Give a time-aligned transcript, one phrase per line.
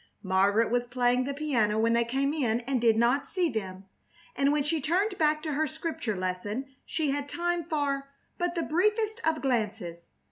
[0.23, 3.85] Margaret was playing the piano when they came in, and did not see them,
[4.35, 8.09] and when she turned back to her Scripture lesson she had time for
[8.39, 10.07] but the briefest of glances.